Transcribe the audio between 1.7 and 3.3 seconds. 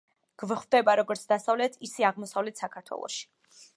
ისე აღმოსავლთ საქართველოში.